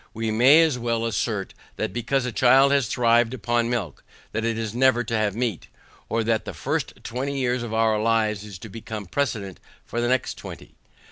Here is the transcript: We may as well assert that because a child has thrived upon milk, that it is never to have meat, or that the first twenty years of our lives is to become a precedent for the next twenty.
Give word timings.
We 0.15 0.31
may 0.31 0.63
as 0.63 0.79
well 0.79 1.05
assert 1.05 1.53
that 1.75 1.93
because 1.93 2.25
a 2.25 2.31
child 2.31 2.71
has 2.71 2.87
thrived 2.87 3.35
upon 3.35 3.69
milk, 3.69 4.03
that 4.31 4.43
it 4.43 4.57
is 4.57 4.73
never 4.73 5.03
to 5.03 5.15
have 5.15 5.35
meat, 5.35 5.67
or 6.09 6.23
that 6.23 6.43
the 6.43 6.55
first 6.55 7.03
twenty 7.03 7.37
years 7.37 7.61
of 7.61 7.71
our 7.71 8.01
lives 8.01 8.43
is 8.43 8.57
to 8.57 8.67
become 8.69 9.03
a 9.03 9.07
precedent 9.07 9.59
for 9.85 10.01
the 10.01 10.07
next 10.07 10.39
twenty. 10.39 10.73